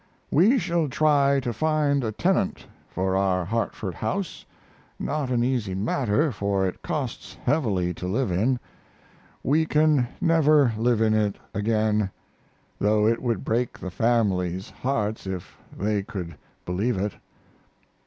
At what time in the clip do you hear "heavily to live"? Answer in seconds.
7.43-8.31